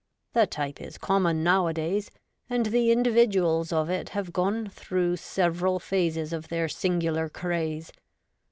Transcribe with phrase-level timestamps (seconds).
[0.33, 2.09] The type is common nowadays,
[2.49, 7.91] and the individuals of it have gone through several phases of their singular craze.